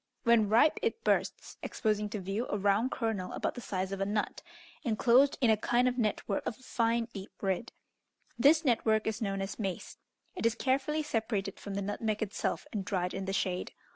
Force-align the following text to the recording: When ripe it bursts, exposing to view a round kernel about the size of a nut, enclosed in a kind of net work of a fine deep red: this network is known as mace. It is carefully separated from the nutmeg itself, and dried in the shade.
When 0.23 0.49
ripe 0.49 0.79
it 0.81 1.03
bursts, 1.03 1.57
exposing 1.61 2.09
to 2.09 2.19
view 2.19 2.47
a 2.49 2.57
round 2.57 2.89
kernel 2.89 3.33
about 3.33 3.53
the 3.53 3.61
size 3.61 3.91
of 3.91 4.01
a 4.01 4.05
nut, 4.07 4.41
enclosed 4.83 5.37
in 5.41 5.51
a 5.51 5.55
kind 5.57 5.87
of 5.87 5.99
net 5.99 6.27
work 6.27 6.43
of 6.47 6.57
a 6.57 6.63
fine 6.63 7.07
deep 7.13 7.29
red: 7.39 7.71
this 8.35 8.65
network 8.65 9.05
is 9.05 9.21
known 9.21 9.43
as 9.43 9.59
mace. 9.59 9.97
It 10.35 10.47
is 10.47 10.55
carefully 10.55 11.03
separated 11.03 11.59
from 11.59 11.75
the 11.75 11.83
nutmeg 11.83 12.23
itself, 12.23 12.65
and 12.73 12.83
dried 12.83 13.13
in 13.13 13.25
the 13.25 13.31
shade. 13.33 13.73